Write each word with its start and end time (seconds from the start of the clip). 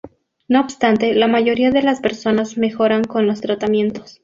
No 0.47 0.61
obstante, 0.61 1.13
la 1.13 1.27
mayoría 1.27 1.69
de 1.69 1.83
las 1.83 1.99
personas 1.99 2.57
mejoran 2.57 3.03
con 3.03 3.27
los 3.27 3.39
tratamientos. 3.39 4.19